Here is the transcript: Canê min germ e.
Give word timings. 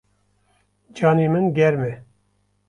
Canê 0.97 1.27
min 1.33 1.47
germ 1.57 1.79
e. 1.91 1.93